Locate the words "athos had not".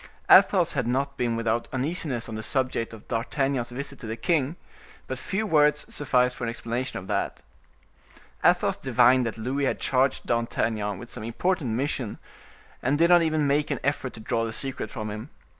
0.31-1.15